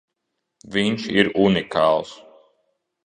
Viņš 0.77 1.05
ir 1.17 1.29
unikāls! 1.43 2.17